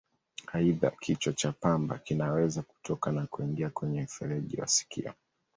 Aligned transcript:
Aidha, 0.53 0.91
kichwa 0.91 1.33
cha 1.33 1.51
pamba 1.51 1.97
kinaweza 1.97 2.61
kutoka 2.61 3.11
na 3.11 3.25
kuingia 3.27 3.69
kwenye 3.69 4.01
mfereji 4.01 4.57
wa 4.57 4.67
sikio. 4.67 5.13